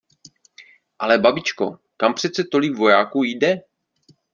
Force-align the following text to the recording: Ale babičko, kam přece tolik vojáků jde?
Ale 0.99 1.17
babičko, 1.19 1.79
kam 1.97 2.13
přece 2.13 2.43
tolik 2.51 2.75
vojáků 2.77 3.23
jde? 3.23 3.61